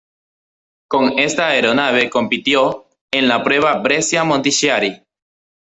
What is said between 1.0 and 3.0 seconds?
esta aeronave compitió